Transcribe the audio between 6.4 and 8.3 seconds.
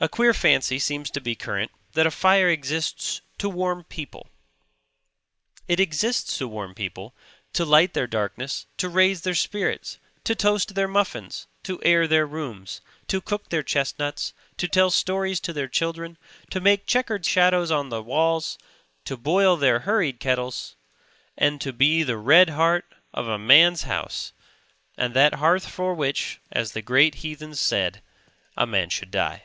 warm people, to light their